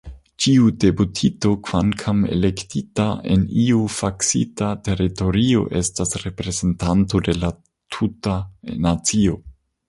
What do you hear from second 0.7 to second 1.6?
deputito,